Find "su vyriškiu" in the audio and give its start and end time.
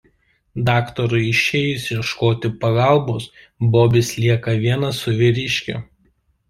5.05-5.89